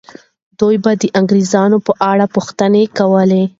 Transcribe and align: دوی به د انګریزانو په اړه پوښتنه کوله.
دوی 0.59 0.75
به 0.83 0.91
د 1.01 1.03
انګریزانو 1.19 1.77
په 1.85 1.91
اړه 2.11 2.25
پوښتنه 2.35 2.81
کوله. 2.97 3.41